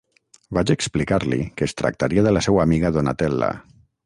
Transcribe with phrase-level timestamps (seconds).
[0.57, 3.53] Vaig explicar-li que es tractaria de la seua amiga Donatella.